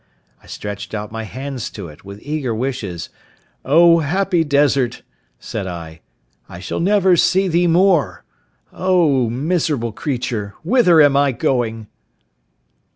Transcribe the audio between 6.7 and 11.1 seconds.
never see thee more. O miserable creature! whither